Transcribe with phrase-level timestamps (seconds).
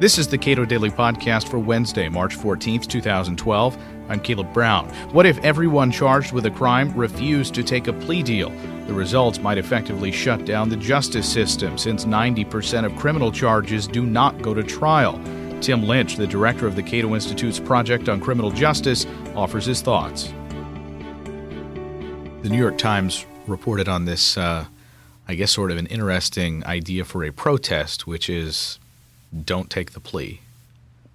[0.00, 3.76] This is the Cato Daily Podcast for Wednesday, March 14th, 2012.
[4.08, 4.88] I'm Caleb Brown.
[5.12, 8.48] What if everyone charged with a crime refused to take a plea deal?
[8.86, 14.06] The results might effectively shut down the justice system since 90% of criminal charges do
[14.06, 15.20] not go to trial.
[15.60, 19.06] Tim Lynch, the director of the Cato Institute's Project on Criminal Justice,
[19.36, 20.32] offers his thoughts.
[22.40, 24.64] The New York Times reported on this, uh,
[25.28, 28.78] I guess, sort of an interesting idea for a protest, which is
[29.44, 30.40] don't take the plea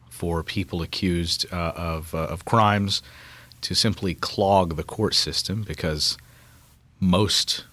[0.09, 3.01] for people accused uh, of, uh, of crimes
[3.61, 6.17] to simply clog the court system because
[6.99, 7.65] most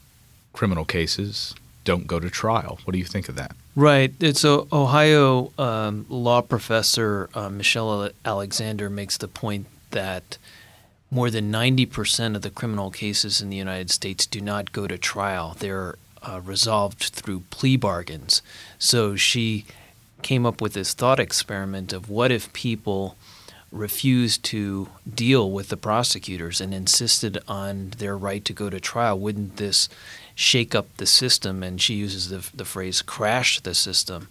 [0.53, 2.79] criminal cases don't go to trial.
[2.85, 3.55] What do you think of that?
[3.75, 4.13] Right.
[4.21, 10.39] It's a Ohio um, law professor uh, Michelle Alexander makes the point that
[11.11, 14.97] more than 90% of the criminal cases in the United States do not go to
[14.97, 15.57] trial.
[15.59, 18.43] They're uh, resolved through plea bargains.
[18.79, 19.65] So she
[20.23, 23.17] came up with this thought experiment of what if people
[23.71, 29.19] refused to deal with the prosecutors and insisted on their right to go to trial?
[29.19, 29.89] Wouldn't this
[30.35, 31.63] shake up the system?
[31.63, 34.29] And she uses the, the phrase crash the system.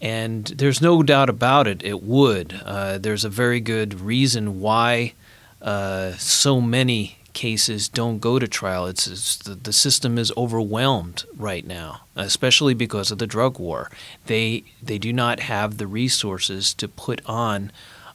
[0.00, 2.58] And there's no doubt about it, it would.
[2.64, 5.12] Uh, there's a very good reason why
[5.60, 8.86] uh, so many cases don't go to trial.
[8.86, 13.90] It's, it's the, the, system is overwhelmed right now, especially because of the drug war.
[14.26, 17.72] They they do not have the resources to put on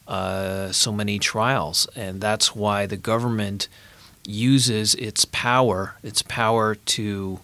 [0.08, 3.68] uh, so many trials, and that's why the government
[4.28, 7.40] uses its power, its power to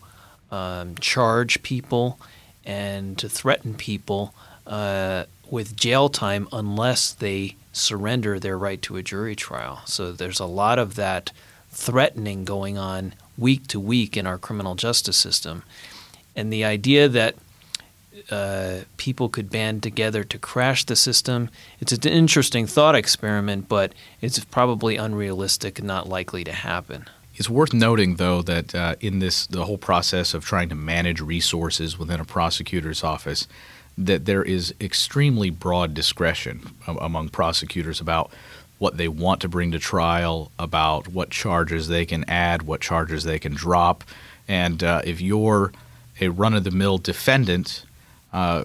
[0.51, 2.19] um, charge people
[2.65, 4.33] and to threaten people
[4.67, 9.81] uh, with jail time unless they surrender their right to a jury trial.
[9.85, 11.31] So there's a lot of that
[11.71, 15.63] threatening going on week to week in our criminal justice system.
[16.35, 17.35] And the idea that
[18.29, 21.49] uh, people could band together to crash the system,
[21.79, 27.05] it's an interesting thought experiment, but it's probably unrealistic and not likely to happen.
[27.35, 31.21] It's worth noting, though, that uh, in this the whole process of trying to manage
[31.21, 33.47] resources within a prosecutor's office,
[33.97, 38.31] that there is extremely broad discretion among prosecutors about
[38.81, 43.23] what they want to bring to trial, about what charges they can add, what charges
[43.23, 44.03] they can drop.
[44.47, 45.71] And uh, if you're
[46.19, 47.85] a run of the mill defendant,
[48.33, 48.63] uh,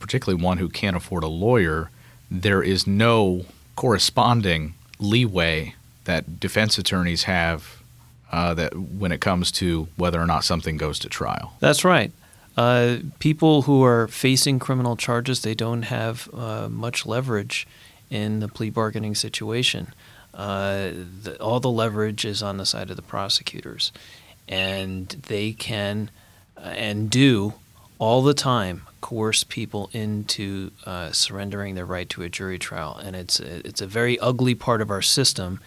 [0.00, 1.90] particularly one who can't afford a lawyer,
[2.28, 3.46] there is no
[3.76, 7.84] corresponding leeway that defense attorneys have
[8.32, 11.52] uh, that when it comes to whether or not something goes to trial.
[11.60, 12.10] That's right.
[12.56, 17.64] Uh, people who are facing criminal charges, they don't have uh, much leverage
[18.12, 19.94] in the plea bargaining situation.
[20.34, 20.90] Uh,
[21.22, 23.90] the, all the leverage is on the side of the prosecutors,
[24.48, 26.10] and they can
[26.56, 27.54] uh, and do
[27.98, 33.16] all the time coerce people into uh, surrendering their right to a jury trial, and
[33.16, 35.58] it's a, it's a very ugly part of our system.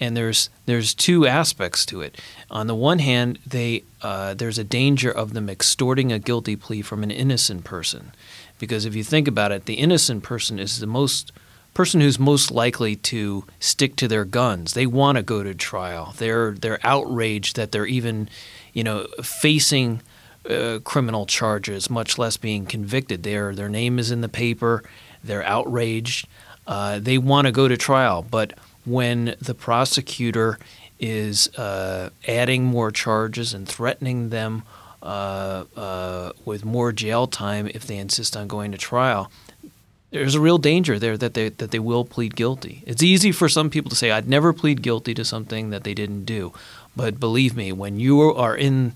[0.00, 2.20] And there's there's two aspects to it.
[2.50, 6.82] On the one hand, they uh, there's a danger of them extorting a guilty plea
[6.82, 8.10] from an innocent person,
[8.58, 11.32] because if you think about it, the innocent person is the most
[11.74, 14.74] person who's most likely to stick to their guns.
[14.74, 16.14] They want to go to trial.
[16.18, 18.28] They're they're outraged that they're even,
[18.72, 20.02] you know, facing
[20.48, 23.22] uh, criminal charges, much less being convicted.
[23.22, 24.82] Their their name is in the paper.
[25.24, 26.26] They're outraged.
[26.66, 28.54] Uh, they want to go to trial, but
[28.84, 30.58] when the prosecutor
[31.00, 34.62] is uh, adding more charges and threatening them
[35.02, 39.30] uh, uh, with more jail time if they insist on going to trial,
[40.12, 42.84] there's a real danger there that they that they will plead guilty.
[42.86, 45.94] It's easy for some people to say I'd never plead guilty to something that they
[45.94, 46.52] didn't do,
[46.94, 48.94] but believe me, when you are in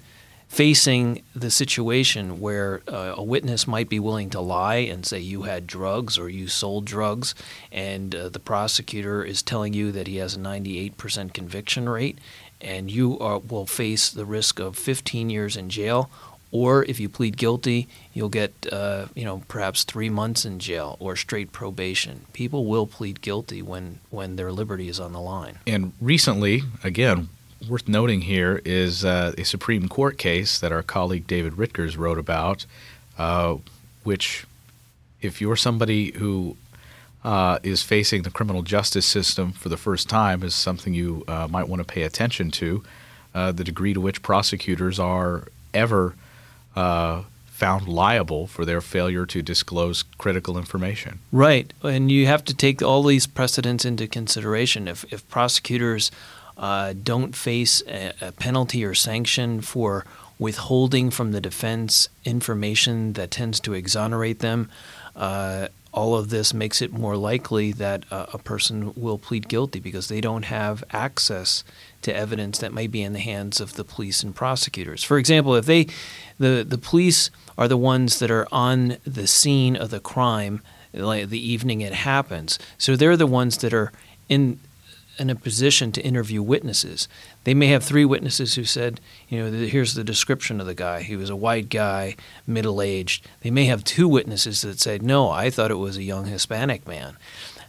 [0.48, 5.42] facing the situation where uh, a witness might be willing to lie and say you
[5.42, 7.34] had drugs or you sold drugs,
[7.72, 12.18] and uh, the prosecutor is telling you that he has a 98% conviction rate,
[12.60, 16.08] and you are, will face the risk of 15 years in jail
[16.56, 20.96] or if you plead guilty, you'll get uh, you know perhaps three months in jail
[20.98, 22.22] or straight probation.
[22.32, 25.58] People will plead guilty when when their liberty is on the line.
[25.66, 27.28] And recently, again,
[27.68, 32.18] worth noting here is uh, a Supreme Court case that our colleague David Rittgers wrote
[32.18, 32.64] about,
[33.18, 33.56] uh,
[34.02, 34.46] which,
[35.20, 36.56] if you're somebody who
[37.22, 41.48] uh, is facing the criminal justice system for the first time, is something you uh,
[41.50, 42.82] might want to pay attention to.
[43.34, 46.14] Uh, the degree to which prosecutors are ever
[46.76, 51.18] uh, found liable for their failure to disclose critical information.
[51.32, 54.86] Right, and you have to take all these precedents into consideration.
[54.86, 56.10] If, if prosecutors
[56.58, 60.04] uh, don't face a, a, penalty or sanction for
[60.38, 64.68] withholding from the defense information that tends to exonerate them,
[65.14, 69.80] uh, all of this makes it more likely that uh, a person will plead guilty
[69.80, 71.64] because they don't have access
[72.02, 75.02] to evidence that may be in the hands of the police and prosecutors.
[75.02, 75.86] For example, if they,
[76.38, 80.60] the the police are the ones that are on the scene of the crime,
[80.92, 83.90] like the evening it happens, so they're the ones that are
[84.28, 84.60] in
[85.18, 87.08] in a position to interview witnesses.
[87.44, 91.02] They may have three witnesses who said, you know, here's the description of the guy.
[91.02, 92.16] He was a white guy,
[92.46, 93.26] middle aged.
[93.40, 96.86] They may have two witnesses that said, no, I thought it was a young Hispanic
[96.86, 97.16] man.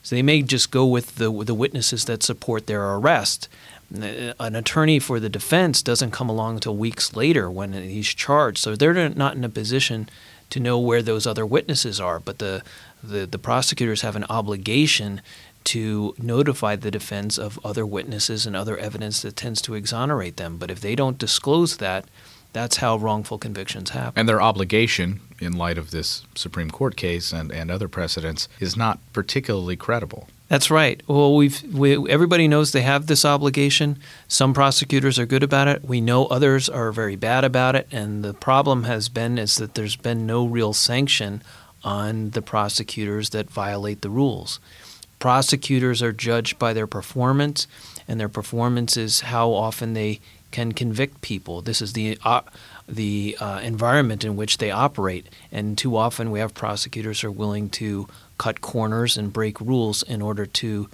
[0.04, 3.50] So they may just go with the, the witnesses that support their arrest.
[3.94, 8.58] Uh, an attorney for the defense doesn't come along until weeks later when he's charged.
[8.60, 10.10] So they're not in a position
[10.50, 12.20] to know where those other witnesses are.
[12.20, 12.64] But the,
[13.04, 15.22] the, the prosecutors have an obligation
[15.68, 20.58] to notify the defense of other witnesses and other evidence that tends to exonerate them.
[20.58, 22.06] But if they don't disclose that,
[22.54, 24.18] that's how wrongful convictions happen.
[24.18, 28.78] And their obligation, in light of this Supreme Court case and, and other precedents, is
[28.78, 30.30] not particularly credible.
[30.48, 31.04] That's right.
[31.08, 34.00] Well, we've we, everybody knows they have this obligation.
[34.30, 35.84] Some prosecutors are good about it.
[35.84, 37.90] We know others are very bad about it.
[37.92, 41.44] And the problem has been is that there's been no real sanction
[41.84, 44.62] on the prosecutors that violate the rules.
[45.20, 47.68] Prosecutors are judged by their performance,
[48.08, 50.20] and their performance is how often they
[50.52, 51.62] can convict people.
[51.62, 52.42] This is the uh,
[52.88, 57.32] the uh, environment in which they operate, and too often we have prosecutors who are
[57.32, 60.90] willing to cut corners and break rules in order to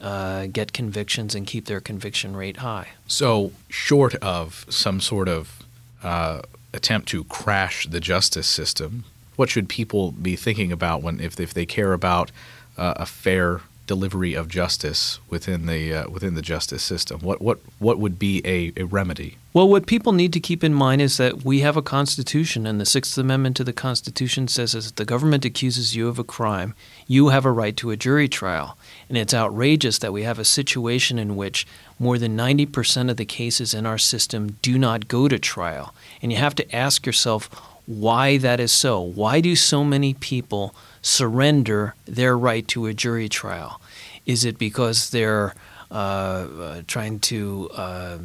[0.00, 2.88] uh, get convictions and keep their conviction rate high.
[3.06, 5.62] So, short of some sort of
[6.02, 6.42] uh,
[6.72, 9.04] attempt to crash the justice system,
[9.36, 12.30] what should people be thinking about when if if they care about
[12.76, 17.18] uh, a fair delivery of justice within the uh, within the justice system?
[17.20, 19.38] What what what would be a, a remedy?
[19.52, 22.80] Well, what people need to keep in mind is that we have a constitution, and
[22.80, 26.24] the Sixth Amendment to the Constitution says that if the government accuses you of a
[26.24, 26.74] crime,
[27.08, 28.78] you have a right to a jury trial.
[29.08, 31.66] And it's outrageous that we have a situation in which
[31.98, 35.94] more than 90% of the cases in our system do not go to trial.
[36.22, 37.50] And you have to ask yourself
[37.88, 39.00] why that is so.
[39.00, 43.80] Why do so many people surrender their right to a jury trial?
[44.26, 45.54] Is it because they're
[45.90, 48.18] uh, uh, trying to uh,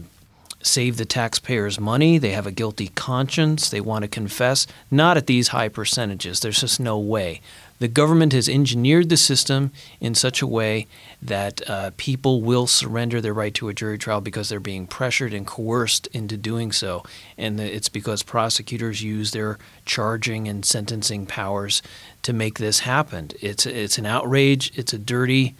[0.61, 2.17] save the taxpayers money?
[2.17, 3.69] They have a guilty conscience.
[3.69, 4.67] They want to confess?
[4.91, 6.41] Not at these high percentages.
[6.41, 7.39] There's just no way.
[7.79, 10.87] The government has engineered the system in such a way
[11.21, 15.33] that uh, people will surrender their right to a jury trial because they're being pressured
[15.33, 17.03] and coerced into doing so.
[17.37, 21.81] And it's because prosecutors use their charging and sentencing powers
[22.21, 23.31] to make this happen.
[23.41, 25.55] It's, it's an outrage, it's a dirty,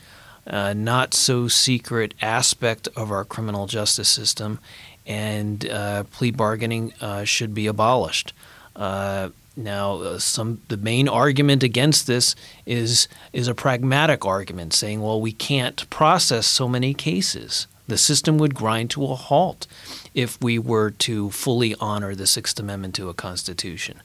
[0.48, 4.60] uh, not so secret aspect of our criminal justice system,
[5.06, 8.33] and uh, plea bargaining uh, should be abolished.
[8.75, 12.35] Uh, now, uh, some the main argument against this
[12.65, 17.67] is is a pragmatic argument, saying, "Well, we can't process so many cases.
[17.87, 19.67] The system would grind to a halt
[20.15, 24.01] if we were to fully honor the Sixth Amendment to a Constitution."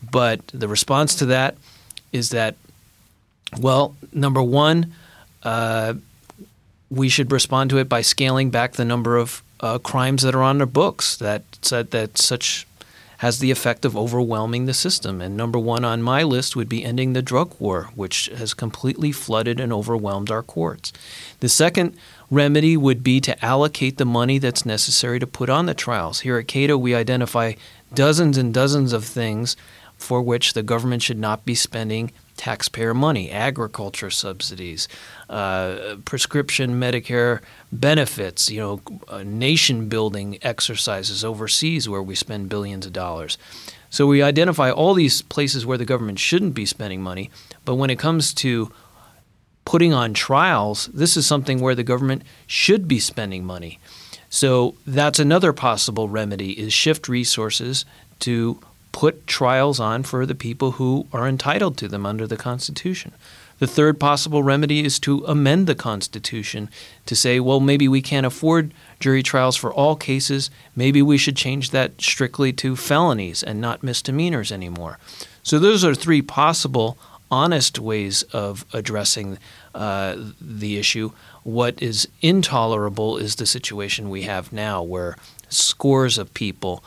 [0.00, 1.56] But the response to that
[2.12, 2.56] is that,
[3.58, 4.92] well, number one,
[5.42, 5.94] uh,
[6.88, 10.42] we should respond to it by scaling back the number of uh, crimes that are
[10.42, 12.66] on the books that that such
[13.24, 15.22] has the effect of overwhelming the system.
[15.22, 19.12] And number one on my list would be ending the drug war, which has completely
[19.12, 20.92] flooded and overwhelmed our courts.
[21.40, 21.96] The second
[22.30, 26.20] remedy would be to allocate the money that's necessary to put on the trials.
[26.20, 27.54] Here at Cato, we identify
[27.94, 29.56] dozens and dozens of things
[29.96, 34.88] for which the government should not be spending taxpayer money, agriculture subsidies,
[35.30, 37.40] uh, prescription Medicare
[37.72, 43.38] benefits, you know, uh, nation building exercises overseas where we spend billions of dollars.
[43.90, 47.30] So we identify all these places where the government shouldn't be spending money,
[47.64, 48.72] but when it comes to
[49.64, 53.78] putting on trials, this is something where the government should be spending money.
[54.28, 57.84] So that's another possible remedy is shift resources
[58.20, 58.58] to
[58.94, 63.10] put trials on for the people who are entitled to them under the Constitution.
[63.58, 66.68] The third possible remedy is to amend the Constitution
[67.06, 70.48] to say, well, maybe we can't afford jury trials for all cases.
[70.76, 75.00] Maybe we should change that strictly to felonies and not misdemeanors anymore.
[75.42, 76.96] So, those are three possible,
[77.32, 79.38] honest ways of addressing
[79.74, 81.10] uh, the issue.
[81.42, 85.16] What is intolerable is the situation we have now, where
[85.48, 86.84] scores of people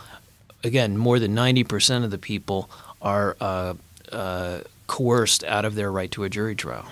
[0.68, 2.70] again, more than 90% of the people
[3.02, 3.74] are uh,
[4.12, 6.86] uh, coerced out of their right to a jury trial.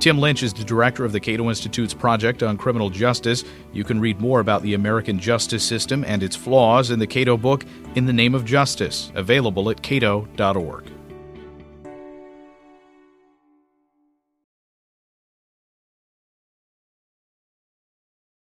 [0.00, 3.44] Tim Lynch is the director of the Cato Institute's Project on Criminal Justice.
[3.72, 7.36] You can read more about the American justice system and its flaws in the Cato
[7.36, 7.64] book,
[7.94, 10.93] In the Name of Justice, available at cato.org.